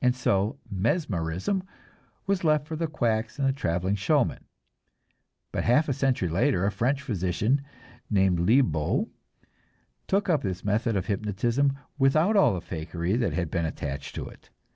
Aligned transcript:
And 0.00 0.16
so 0.16 0.58
"mesmerism" 0.70 1.64
was 2.26 2.44
left 2.44 2.66
for 2.66 2.76
the 2.76 2.86
quacks 2.86 3.38
and 3.38 3.54
traveling 3.54 3.94
showmen. 3.94 4.46
But 5.52 5.64
half 5.64 5.86
a 5.86 5.92
century 5.92 6.30
later 6.30 6.64
a 6.64 6.72
French 6.72 7.02
physician 7.02 7.60
named 8.08 8.38
Liébault 8.38 9.10
took 10.06 10.30
up 10.30 10.40
this 10.40 10.64
method 10.64 10.96
of 10.96 11.08
hypnotism, 11.08 11.76
without 11.98 12.36
all 12.36 12.58
the 12.58 12.62
fakery 12.66 13.18
that 13.20 13.34
had 13.34 13.50
been 13.50 13.66
attached 13.66 14.14
to 14.14 14.26
it. 14.28 14.48